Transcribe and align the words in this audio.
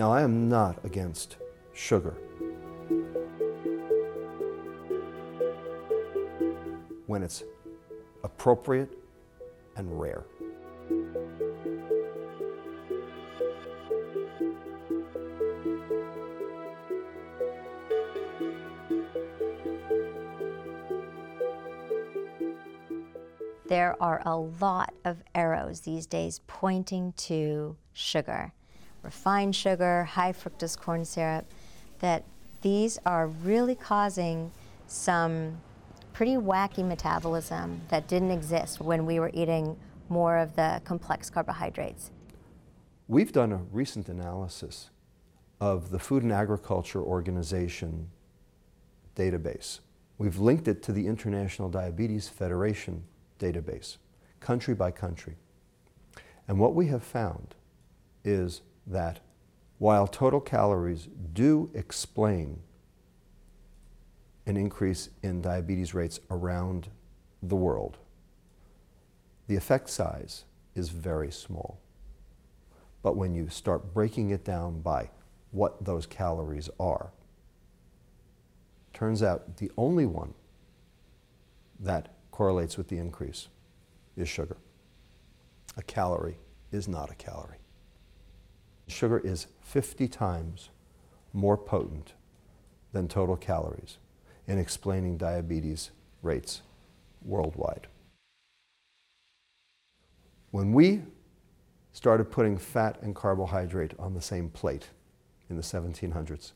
Now, 0.00 0.14
I 0.14 0.22
am 0.22 0.48
not 0.48 0.82
against 0.82 1.36
sugar. 1.74 2.14
When 7.06 7.22
it's 7.22 7.44
appropriate 8.24 8.96
and 9.76 10.00
rare. 10.00 10.24
There 23.68 24.02
are 24.02 24.22
a 24.24 24.38
lot 24.38 24.94
of 25.04 25.22
arrows 25.34 25.82
these 25.82 26.06
days 26.06 26.40
pointing 26.46 27.12
to 27.18 27.76
sugar, 27.92 28.54
refined 29.02 29.56
sugar, 29.56 30.04
high 30.04 30.32
fructose 30.32 30.78
corn 30.78 31.04
syrup, 31.04 31.44
that 32.00 32.24
these 32.62 32.98
are 33.06 33.26
really 33.26 33.74
causing 33.74 34.50
some 34.86 35.58
pretty 36.12 36.36
wacky 36.36 36.86
metabolism 36.86 37.80
that 37.88 38.08
didn't 38.08 38.30
exist 38.30 38.80
when 38.80 39.06
we 39.06 39.18
were 39.18 39.30
eating 39.32 39.76
more 40.08 40.36
of 40.36 40.56
the 40.56 40.80
complex 40.84 41.30
carbohydrates. 41.30 42.10
We've 43.08 43.32
done 43.32 43.52
a 43.52 43.60
recent 43.72 44.08
analysis 44.08 44.90
of 45.60 45.90
the 45.90 45.98
Food 45.98 46.22
and 46.22 46.32
Agriculture 46.32 47.00
Organization 47.00 48.10
database. 49.16 49.80
We've 50.18 50.38
linked 50.38 50.68
it 50.68 50.82
to 50.84 50.92
the 50.92 51.06
International 51.06 51.68
Diabetes 51.68 52.28
Federation 52.28 53.04
database, 53.38 53.96
country 54.40 54.74
by 54.74 54.90
country. 54.90 55.36
And 56.46 56.58
what 56.58 56.74
we 56.74 56.88
have 56.88 57.02
found 57.02 57.54
is 58.24 58.62
that 58.90 59.20
while 59.78 60.06
total 60.06 60.40
calories 60.40 61.08
do 61.32 61.70
explain 61.74 62.60
an 64.46 64.56
increase 64.56 65.08
in 65.22 65.40
diabetes 65.40 65.94
rates 65.94 66.20
around 66.30 66.88
the 67.42 67.56
world, 67.56 67.96
the 69.46 69.56
effect 69.56 69.88
size 69.88 70.44
is 70.74 70.90
very 70.90 71.30
small. 71.30 71.80
But 73.02 73.16
when 73.16 73.34
you 73.34 73.48
start 73.48 73.94
breaking 73.94 74.30
it 74.30 74.44
down 74.44 74.80
by 74.80 75.10
what 75.52 75.84
those 75.84 76.04
calories 76.04 76.68
are, 76.78 77.10
turns 78.92 79.22
out 79.22 79.56
the 79.56 79.70
only 79.78 80.04
one 80.04 80.34
that 81.78 82.14
correlates 82.30 82.76
with 82.76 82.88
the 82.88 82.98
increase 82.98 83.48
is 84.16 84.28
sugar. 84.28 84.58
A 85.76 85.82
calorie 85.82 86.38
is 86.70 86.86
not 86.86 87.10
a 87.10 87.14
calorie. 87.14 87.56
Sugar 88.90 89.18
is 89.18 89.46
50 89.62 90.08
times 90.08 90.70
more 91.32 91.56
potent 91.56 92.14
than 92.92 93.08
total 93.08 93.36
calories 93.36 93.98
in 94.46 94.58
explaining 94.58 95.16
diabetes 95.16 95.90
rates 96.22 96.62
worldwide. 97.24 97.86
When 100.50 100.72
we 100.72 101.02
started 101.92 102.30
putting 102.30 102.58
fat 102.58 103.00
and 103.02 103.14
carbohydrate 103.14 103.94
on 103.98 104.14
the 104.14 104.20
same 104.20 104.50
plate 104.50 104.88
in 105.48 105.56
the 105.56 105.62
1700s, 105.62 106.52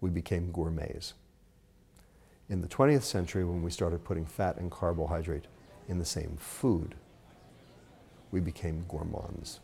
we 0.00 0.10
became 0.10 0.52
gourmets. 0.52 1.14
In 2.48 2.60
the 2.60 2.68
20th 2.68 3.02
century, 3.02 3.44
when 3.44 3.62
we 3.62 3.70
started 3.70 4.04
putting 4.04 4.26
fat 4.26 4.58
and 4.58 4.70
carbohydrate 4.70 5.46
in 5.88 5.98
the 5.98 6.04
same 6.04 6.36
food, 6.36 6.94
we 8.30 8.40
became 8.40 8.84
gourmands. 8.88 9.60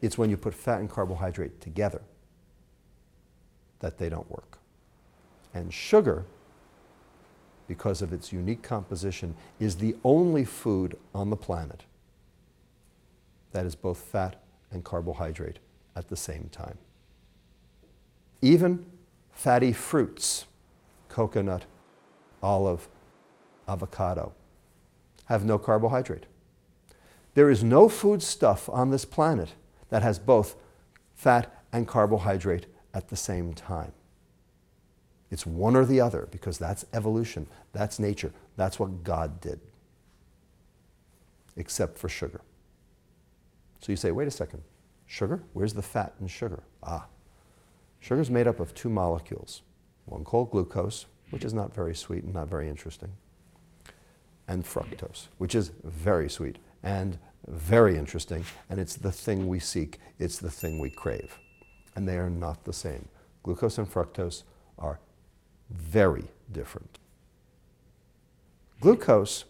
It's 0.00 0.16
when 0.16 0.30
you 0.30 0.36
put 0.36 0.54
fat 0.54 0.80
and 0.80 0.88
carbohydrate 0.88 1.60
together 1.60 2.02
that 3.80 3.98
they 3.98 4.08
don't 4.08 4.30
work. 4.30 4.58
And 5.52 5.72
sugar, 5.72 6.24
because 7.66 8.02
of 8.02 8.12
its 8.12 8.32
unique 8.32 8.62
composition, 8.62 9.34
is 9.58 9.76
the 9.76 9.96
only 10.04 10.44
food 10.44 10.96
on 11.14 11.30
the 11.30 11.36
planet 11.36 11.84
that 13.52 13.66
is 13.66 13.74
both 13.74 13.98
fat 13.98 14.40
and 14.70 14.84
carbohydrate 14.84 15.58
at 15.96 16.08
the 16.08 16.16
same 16.16 16.48
time. 16.52 16.78
Even 18.42 18.86
fatty 19.32 19.72
fruits, 19.72 20.46
coconut, 21.08 21.64
olive, 22.42 22.88
avocado, 23.68 24.32
have 25.26 25.44
no 25.44 25.58
carbohydrate. 25.58 26.26
There 27.34 27.50
is 27.50 27.62
no 27.62 27.88
food 27.88 28.22
stuff 28.22 28.68
on 28.68 28.90
this 28.90 29.04
planet 29.04 29.54
that 29.90 30.02
has 30.02 30.18
both 30.18 30.56
fat 31.14 31.62
and 31.72 31.86
carbohydrate 31.86 32.66
at 32.94 33.08
the 33.08 33.16
same 33.16 33.52
time. 33.52 33.92
It's 35.30 35.46
one 35.46 35.76
or 35.76 35.84
the 35.84 36.00
other 36.00 36.28
because 36.30 36.58
that's 36.58 36.84
evolution, 36.92 37.46
that's 37.72 37.98
nature, 37.98 38.32
that's 38.56 38.80
what 38.80 39.04
God 39.04 39.40
did, 39.40 39.60
except 41.56 41.98
for 41.98 42.08
sugar. 42.08 42.40
So 43.80 43.92
you 43.92 43.96
say, 43.96 44.10
wait 44.10 44.26
a 44.26 44.32
second, 44.32 44.62
sugar? 45.06 45.42
Where's 45.52 45.74
the 45.74 45.82
fat 45.82 46.14
in 46.20 46.26
sugar? 46.26 46.62
Ah, 46.82 47.06
sugar 48.00 48.20
is 48.20 48.30
made 48.30 48.48
up 48.48 48.58
of 48.58 48.74
two 48.74 48.88
molecules, 48.88 49.62
one 50.06 50.24
called 50.24 50.50
glucose, 50.50 51.06
which 51.30 51.44
is 51.44 51.54
not 51.54 51.72
very 51.72 51.94
sweet 51.94 52.24
and 52.24 52.34
not 52.34 52.48
very 52.48 52.68
interesting, 52.68 53.12
and 54.48 54.64
fructose, 54.64 55.28
which 55.38 55.54
is 55.54 55.70
very 55.84 56.28
sweet 56.28 56.56
and 56.82 57.18
very 57.50 57.96
interesting, 57.96 58.44
and 58.68 58.78
it's 58.78 58.96
the 58.96 59.12
thing 59.12 59.48
we 59.48 59.58
seek, 59.58 59.98
it's 60.18 60.38
the 60.38 60.50
thing 60.50 60.78
we 60.78 60.90
crave. 60.90 61.38
And 61.96 62.08
they 62.08 62.16
are 62.16 62.30
not 62.30 62.64
the 62.64 62.72
same. 62.72 63.08
Glucose 63.42 63.78
and 63.78 63.90
fructose 63.90 64.44
are 64.78 65.00
very 65.70 66.24
different. 66.52 66.98
Glucose 68.80 69.44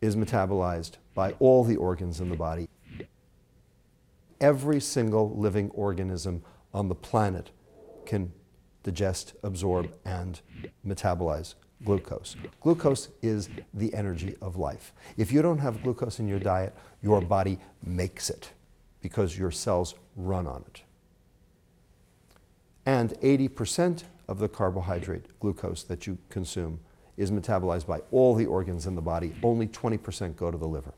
is 0.00 0.16
metabolized 0.16 0.92
by 1.14 1.32
all 1.32 1.64
the 1.64 1.76
organs 1.76 2.20
in 2.20 2.28
the 2.28 2.36
body. 2.36 2.68
Every 4.40 4.80
single 4.80 5.36
living 5.36 5.70
organism 5.70 6.42
on 6.72 6.88
the 6.88 6.94
planet 6.94 7.50
can 8.04 8.32
digest, 8.82 9.34
absorb, 9.42 9.92
and 10.04 10.40
metabolize 10.86 11.54
glucose. 11.84 12.36
Glucose 12.60 13.08
is 13.22 13.48
the 13.74 13.92
energy 13.94 14.36
of 14.40 14.56
life. 14.56 14.92
If 15.16 15.32
you 15.32 15.42
don't 15.42 15.58
have 15.58 15.82
glucose 15.82 16.18
in 16.18 16.28
your 16.28 16.38
diet, 16.38 16.74
your 17.02 17.20
body 17.20 17.58
makes 17.84 18.30
it 18.30 18.50
because 19.00 19.38
your 19.38 19.50
cells 19.50 19.94
run 20.16 20.46
on 20.46 20.64
it. 20.66 20.82
And 22.84 23.10
80% 23.20 24.04
of 24.28 24.38
the 24.38 24.48
carbohydrate 24.48 25.38
glucose 25.40 25.82
that 25.84 26.06
you 26.06 26.18
consume 26.28 26.80
is 27.16 27.30
metabolized 27.30 27.86
by 27.86 28.00
all 28.10 28.34
the 28.34 28.46
organs 28.46 28.86
in 28.86 28.94
the 28.94 29.02
body. 29.02 29.34
Only 29.42 29.66
20% 29.66 30.36
go 30.36 30.50
to 30.50 30.58
the 30.58 30.68
liver. 30.68 30.94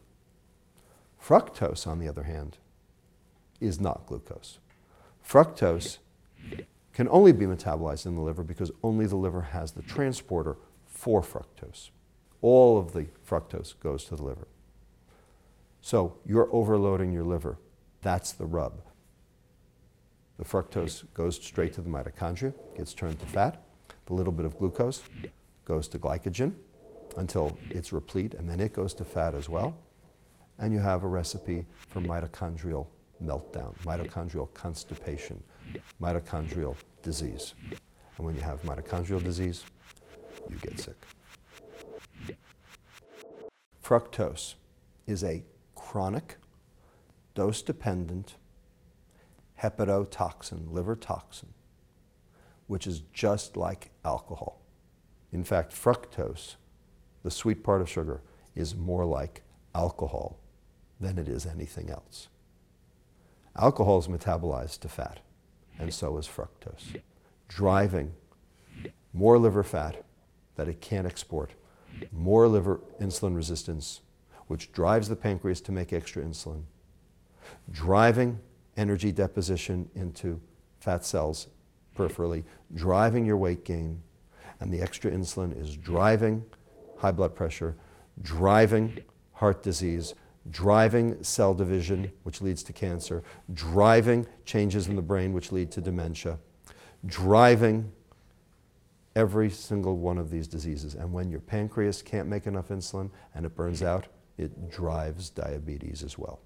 Fructose, 1.22 1.86
on 1.86 1.98
the 1.98 2.08
other 2.08 2.24
hand, 2.24 2.58
is 3.60 3.80
not 3.80 4.06
glucose. 4.06 4.58
Fructose 5.26 5.98
can 6.92 7.08
only 7.08 7.32
be 7.32 7.46
metabolized 7.46 8.06
in 8.06 8.14
the 8.14 8.20
liver 8.20 8.42
because 8.42 8.70
only 8.82 9.06
the 9.06 9.16
liver 9.16 9.42
has 9.42 9.72
the 9.72 9.82
transporter 9.82 10.56
for 10.98 11.22
fructose. 11.22 11.90
All 12.42 12.76
of 12.76 12.92
the 12.92 13.06
fructose 13.24 13.78
goes 13.78 14.04
to 14.06 14.16
the 14.16 14.24
liver. 14.24 14.48
So 15.80 16.16
you're 16.26 16.52
overloading 16.52 17.12
your 17.12 17.22
liver. 17.22 17.56
That's 18.02 18.32
the 18.32 18.46
rub. 18.46 18.80
The 20.38 20.44
fructose 20.44 21.04
goes 21.14 21.36
straight 21.36 21.72
to 21.74 21.82
the 21.82 21.88
mitochondria, 21.88 22.52
gets 22.76 22.94
turned 22.94 23.20
to 23.20 23.26
fat. 23.26 23.62
The 24.06 24.14
little 24.14 24.32
bit 24.32 24.44
of 24.44 24.58
glucose 24.58 25.02
goes 25.64 25.86
to 25.88 26.00
glycogen 26.00 26.54
until 27.16 27.56
it's 27.70 27.92
replete, 27.92 28.34
and 28.34 28.50
then 28.50 28.58
it 28.58 28.72
goes 28.72 28.92
to 28.94 29.04
fat 29.04 29.36
as 29.36 29.48
well. 29.48 29.76
And 30.58 30.72
you 30.72 30.80
have 30.80 31.04
a 31.04 31.08
recipe 31.08 31.64
for 31.76 32.00
mitochondrial 32.00 32.88
meltdown, 33.22 33.72
mitochondrial 33.84 34.52
constipation, 34.52 35.40
mitochondrial 36.02 36.74
disease. 37.02 37.54
And 38.16 38.26
when 38.26 38.34
you 38.34 38.40
have 38.40 38.62
mitochondrial 38.62 39.22
disease, 39.22 39.64
you 40.50 40.56
get 40.56 40.78
sick. 40.78 40.96
Fructose 43.82 44.54
is 45.06 45.24
a 45.24 45.44
chronic, 45.74 46.36
dose 47.34 47.62
dependent 47.62 48.36
hepatotoxin, 49.62 50.70
liver 50.70 50.94
toxin, 50.94 51.48
which 52.66 52.86
is 52.86 53.00
just 53.12 53.56
like 53.56 53.90
alcohol. 54.04 54.60
In 55.32 55.44
fact, 55.44 55.72
fructose, 55.72 56.56
the 57.22 57.30
sweet 57.30 57.62
part 57.62 57.80
of 57.80 57.88
sugar, 57.88 58.22
is 58.54 58.74
more 58.74 59.04
like 59.04 59.42
alcohol 59.74 60.38
than 61.00 61.18
it 61.18 61.28
is 61.28 61.46
anything 61.46 61.90
else. 61.90 62.28
Alcohol 63.56 63.98
is 63.98 64.06
metabolized 64.06 64.80
to 64.80 64.88
fat, 64.88 65.20
and 65.78 65.92
so 65.92 66.16
is 66.18 66.28
fructose, 66.28 67.00
driving 67.48 68.12
more 69.12 69.38
liver 69.38 69.62
fat 69.62 70.04
that 70.58 70.68
it 70.68 70.80
can't 70.80 71.06
export, 71.06 71.52
more 72.10 72.48
liver 72.48 72.80
insulin 73.00 73.34
resistance, 73.34 74.00
which 74.48 74.72
drives 74.72 75.08
the 75.08 75.14
pancreas 75.14 75.60
to 75.60 75.72
make 75.72 75.92
extra 75.92 76.22
insulin, 76.22 76.64
driving 77.70 78.40
energy 78.76 79.12
deposition 79.12 79.88
into 79.94 80.40
fat 80.80 81.04
cells 81.04 81.46
peripherally, 81.96 82.42
driving 82.74 83.24
your 83.24 83.36
weight 83.36 83.64
gain, 83.64 84.02
and 84.58 84.72
the 84.72 84.82
extra 84.82 85.12
insulin 85.12 85.56
is 85.56 85.76
driving 85.76 86.44
high 86.96 87.12
blood 87.12 87.36
pressure, 87.36 87.76
driving 88.22 88.98
heart 89.34 89.62
disease, 89.62 90.14
driving 90.50 91.22
cell 91.22 91.54
division, 91.54 92.10
which 92.24 92.40
leads 92.40 92.64
to 92.64 92.72
cancer, 92.72 93.22
driving 93.54 94.26
changes 94.44 94.88
in 94.88 94.96
the 94.96 95.02
brain, 95.02 95.32
which 95.32 95.52
lead 95.52 95.70
to 95.70 95.80
dementia, 95.80 96.36
driving 97.06 97.92
every 99.18 99.50
single 99.50 99.98
one 99.98 100.16
of 100.16 100.30
these 100.30 100.46
diseases. 100.46 100.94
And 100.94 101.12
when 101.12 101.28
your 101.28 101.40
pancreas 101.40 102.02
can't 102.02 102.28
make 102.28 102.46
enough 102.46 102.68
insulin 102.68 103.10
and 103.34 103.44
it 103.44 103.56
burns 103.56 103.82
out, 103.82 104.06
it 104.38 104.70
drives 104.70 105.28
diabetes 105.28 106.04
as 106.04 106.16
well. 106.16 106.38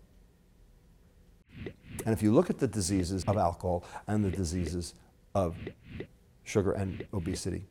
And 2.07 2.15
if 2.15 2.23
you 2.23 2.33
look 2.33 2.49
at 2.49 2.59
the 2.59 2.67
diseases 2.67 3.25
of 3.25 3.37
alcohol 3.37 3.85
and 4.09 4.25
the 4.25 4.31
diseases 4.31 4.95
of 5.35 5.55
sugar 6.45 6.73
and 6.73 7.07
obesity, 7.13 7.67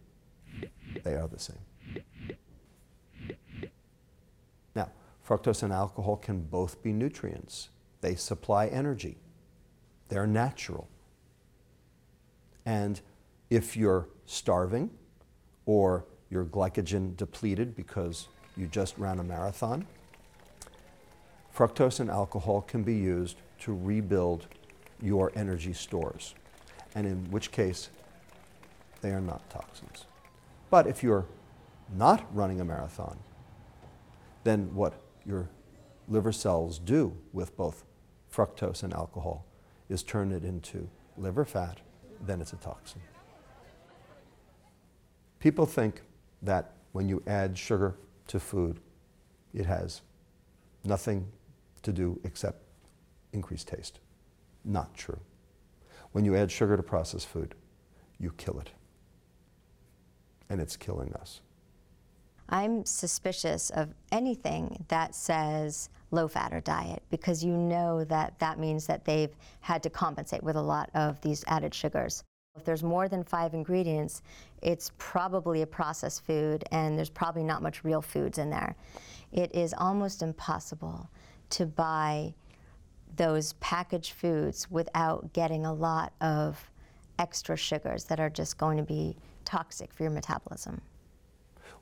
they 1.04 1.16
are 1.16 1.28
the 1.28 1.40
same. 1.40 1.58
Now, 4.76 4.92
fructose 5.28 5.64
and 5.64 5.74
alcohol 5.74 6.18
can 6.18 6.42
both 6.42 6.84
be 6.84 6.94
nutrients. 6.94 7.70
They 8.02 8.14
supply 8.14 8.68
energy. 8.68 9.18
They're 10.10 10.28
natural. 10.28 10.88
And 12.68 13.02
if 13.50 13.76
you're 13.76 14.08
starving 14.32 14.90
or 15.66 16.06
you're 16.30 16.46
glycogen 16.46 17.16
depleted 17.18 17.76
because 17.76 18.28
you 18.56 18.66
just 18.66 18.98
ran 18.98 19.20
a 19.20 19.24
marathon, 19.24 19.86
fructose 21.56 22.00
and 22.00 22.10
alcohol 22.10 22.62
can 22.62 22.84
be 22.84 22.96
used 22.96 23.38
to 23.60 23.76
rebuild 23.76 24.48
your 25.02 25.32
energy 25.36 25.74
stores, 25.74 26.34
and 26.96 27.06
in 27.06 27.30
which 27.32 27.52
case 27.52 27.90
they 29.02 29.10
are 29.10 29.22
not 29.22 29.48
toxins. 29.50 30.06
But 30.70 30.88
if 30.88 31.04
you're 31.04 31.26
not 31.94 32.26
running 32.34 32.62
a 32.62 32.66
marathon, 32.66 33.20
then 34.44 34.74
what 34.74 34.94
your 35.26 35.50
liver 36.08 36.32
cells 36.32 36.80
do 36.80 37.16
with 37.34 37.56
both 37.58 37.84
fructose 38.34 38.84
and 38.84 38.94
alcohol 38.94 39.46
is 39.90 40.04
turn 40.04 40.32
it 40.32 40.46
into 40.46 40.90
liver 41.18 41.44
fat, 41.44 41.82
then 42.22 42.40
it's 42.40 42.54
a 42.54 42.58
toxin. 42.58 43.02
People 45.42 45.66
think 45.66 46.04
that 46.44 46.74
when 46.92 47.10
you 47.10 47.22
add 47.26 47.58
sugar 47.58 47.96
to 48.28 48.40
food, 48.40 48.80
it 49.54 49.66
has 49.66 50.02
nothing 50.84 51.28
to 51.82 51.92
do 51.92 52.20
except 52.24 52.62
increase 53.34 53.64
taste. 53.64 54.00
Not 54.64 54.94
true. 54.94 55.20
When 56.12 56.26
you 56.26 56.36
add 56.36 56.52
sugar 56.52 56.78
to 56.78 56.84
processed 56.84 57.28
food, 57.28 57.56
you 58.20 58.32
kill 58.38 58.60
it. 58.60 58.70
And 60.48 60.62
it's 60.62 60.78
killing 60.78 61.12
us. 61.14 61.42
I'm 62.48 62.86
suspicious 62.86 63.72
of 63.72 63.96
anything 64.12 64.86
that 64.90 65.16
says 65.16 65.90
low 66.12 66.28
fat 66.28 66.54
or 66.54 66.60
diet 66.60 67.02
because 67.10 67.44
you 67.44 67.58
know 67.58 68.04
that 68.04 68.38
that 68.40 68.60
means 68.60 68.86
that 68.88 69.06
they've 69.06 69.34
had 69.62 69.82
to 69.84 69.90
compensate 69.90 70.44
with 70.44 70.58
a 70.58 70.62
lot 70.62 70.92
of 70.94 71.20
these 71.22 71.44
added 71.48 71.74
sugars. 71.74 72.24
If 72.62 72.66
there's 72.66 72.84
more 72.84 73.10
than 73.10 73.24
five 73.24 73.56
ingredients, 73.56 74.22
it's 74.62 74.92
probably 75.00 75.64
a 75.64 75.66
processed 75.66 76.24
food 76.26 76.64
and 76.72 76.96
there's 76.96 77.10
probably 77.10 77.44
not 77.44 77.64
much 77.64 77.84
real 77.84 78.04
foods 78.04 78.38
in 78.38 78.52
there. 78.52 78.76
It 79.32 79.56
is 79.56 79.74
almost 79.76 80.22
impossible 80.22 81.10
to 81.52 81.66
buy 81.66 82.36
those 83.16 83.54
packaged 83.54 84.14
foods 84.14 84.70
without 84.70 85.34
getting 85.34 85.66
a 85.66 85.74
lot 85.74 86.14
of 86.22 86.70
extra 87.18 87.58
sugars 87.58 88.04
that 88.06 88.20
are 88.20 88.30
just 88.30 88.60
going 88.60 88.78
to 88.78 88.84
be 88.84 89.18
toxic 89.44 89.92
for 89.92 90.04
your 90.04 90.12
metabolism. 90.12 90.82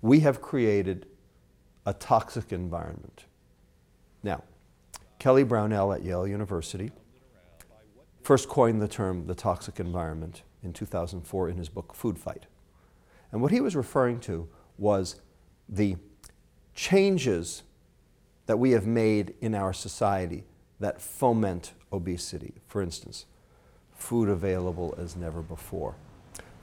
We 0.02 0.22
have 0.22 0.42
created 0.42 1.08
a 1.88 1.94
toxic 1.94 2.54
environment. 2.54 3.26
Now, 4.24 4.46
Kelly 5.18 5.44
Brownell 5.44 5.92
at 5.92 6.04
Yale 6.04 6.26
University 6.26 6.92
first 8.22 8.48
coined 8.48 8.82
the 8.82 8.88
term 8.88 9.26
the 9.28 9.36
toxic 9.36 9.82
environment 9.82 10.44
in 10.64 10.74
2004 10.74 11.50
in 11.50 11.58
his 11.58 11.70
book 11.70 11.94
Food 11.94 12.18
Fight. 12.18 12.46
And 13.32 13.42
what 13.42 13.52
he 13.52 13.62
was 13.62 13.76
referring 13.76 14.20
to 14.22 14.48
was 14.78 15.22
the 15.68 15.96
changes 16.74 17.64
that 18.46 18.58
we 18.58 18.72
have 18.72 18.88
made 18.88 19.36
in 19.42 19.54
our 19.54 19.74
society 19.74 20.44
that 20.80 21.02
foment 21.02 21.74
obesity. 21.92 22.54
For 22.68 22.82
instance, 22.82 23.26
food 23.94 24.30
available 24.30 24.96
as 24.98 25.16
never 25.16 25.42
before. 25.42 25.96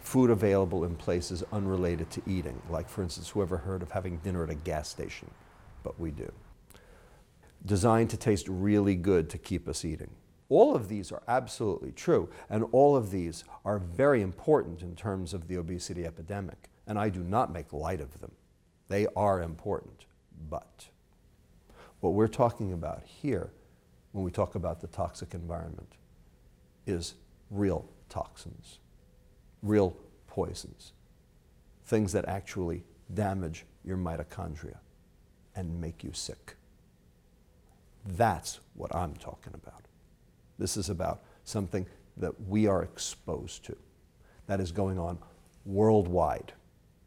Food 0.01 0.31
available 0.31 0.85
in 0.85 0.97
places 0.97 1.45
unrelated 1.53 2.11
to 2.11 2.23
eating, 2.27 2.61
like, 2.71 2.89
for 2.89 3.03
instance, 3.03 3.29
whoever 3.29 3.59
heard 3.59 3.83
of 3.83 3.91
having 3.91 4.19
dinner 4.19 4.45
at 4.45 4.51
a 4.51 4.55
gas 4.55 4.89
station? 4.89 5.31
But 5.83 5.99
we 6.01 6.11
do. 6.11 6.33
Designed 7.65 8.11
to 8.11 8.17
taste 8.17 8.49
really 8.49 8.95
good 8.95 9.29
to 9.31 9.39
keep 9.39 9.69
us 9.69 9.85
eating. 9.85 10.11
All 10.49 10.77
of 10.77 10.89
these 10.89 11.11
are 11.11 11.23
absolutely 11.27 11.93
true, 11.93 12.29
and 12.49 12.65
all 12.73 12.97
of 12.97 13.11
these 13.11 13.45
are 13.65 13.79
very 13.79 14.23
important 14.23 14.83
in 14.83 14.95
terms 14.95 15.35
of 15.35 15.49
the 15.49 15.57
obesity 15.57 16.07
epidemic, 16.07 16.69
and 16.87 16.99
I 16.99 17.09
do 17.09 17.21
not 17.21 17.53
make 17.53 17.73
light 17.73 18.01
of 18.01 18.21
them. 18.21 18.33
They 18.89 19.07
are 19.17 19.43
important, 19.43 20.05
but 20.49 20.89
what 22.01 22.15
we're 22.15 22.29
talking 22.29 22.73
about 22.73 23.03
here 23.05 23.51
when 24.13 24.25
we 24.25 24.31
talk 24.31 24.55
about 24.55 24.81
the 24.81 24.87
toxic 24.87 25.35
environment 25.35 25.95
is 26.87 27.15
real 27.51 27.89
toxins, 28.09 28.79
real 29.63 29.97
poisons, 30.29 30.93
things 31.85 32.13
that 32.13 32.27
actually 32.29 32.85
damage 33.13 33.65
your 33.85 33.97
mitochondria 33.97 34.77
and 35.57 35.81
make 35.81 36.05
you 36.05 36.13
sick. 36.13 36.55
That's 38.05 38.61
what 38.75 38.95
I'm 38.95 39.15
talking 39.15 39.55
about. 39.55 39.86
This 40.59 40.77
is 40.77 40.89
about 40.89 41.23
something 41.45 41.87
that 42.17 42.33
we 42.49 42.67
are 42.67 42.83
exposed 42.83 43.65
to, 43.67 43.77
that 44.47 44.61
is 44.61 44.73
going 44.73 44.99
on 44.99 45.19
worldwide, 45.65 46.53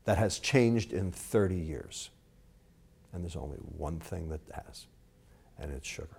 that 0.05 0.17
has 0.17 0.39
changed 0.39 0.93
in 0.93 1.11
30 1.11 1.55
years. 1.55 2.09
And 3.11 3.23
there's 3.23 3.35
only 3.35 3.57
one 3.57 3.99
thing 3.99 4.29
that 4.29 4.41
has, 4.53 4.85
and 5.57 5.71
it's 5.71 5.87
sugar. 5.87 6.18